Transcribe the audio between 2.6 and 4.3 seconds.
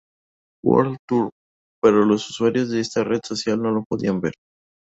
de esta red social no lo podían